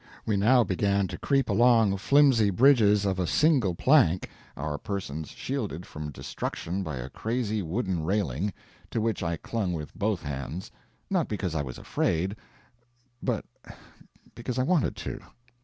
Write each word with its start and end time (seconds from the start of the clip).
We 0.25 0.35
now 0.35 0.63
began 0.63 1.05
to 1.09 1.17
creep 1.19 1.47
along 1.47 1.95
flimsy 1.97 2.49
bridges 2.49 3.05
of 3.05 3.19
a 3.19 3.27
single 3.27 3.75
plank, 3.75 4.31
our 4.57 4.79
persons 4.79 5.29
shielded 5.29 5.85
from 5.85 6.09
destruction 6.11 6.81
by 6.81 6.95
a 6.95 7.07
crazy 7.11 7.61
wooden 7.61 8.01
railing, 8.03 8.51
to 8.89 8.99
which 8.99 9.21
I 9.21 9.37
clung 9.37 9.73
with 9.73 9.93
both 9.93 10.23
hands 10.23 10.71
not 11.11 11.27
because 11.27 11.53
I 11.53 11.61
was 11.61 11.77
afraid, 11.77 12.35
but 13.21 13.45
because 14.33 14.57
I 14.57 14.63
wanted 14.63 14.95
to. 14.95 15.19